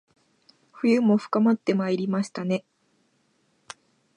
[0.73, 2.65] 冬も深まってまいりましたね